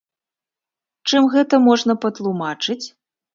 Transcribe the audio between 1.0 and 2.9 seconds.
Чым гэта можна патлумачыць?